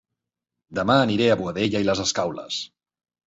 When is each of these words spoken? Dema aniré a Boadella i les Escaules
Dema 0.77 0.95
aniré 1.01 1.27
a 1.33 1.37
Boadella 1.41 1.83
i 1.85 1.89
les 1.91 2.03
Escaules 2.07 2.57